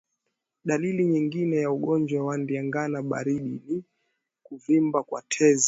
[0.65, 3.83] Dalili nyingine ya ugonjwa wa ndigana baridi ni
[4.43, 5.59] kuvimba kwa tezi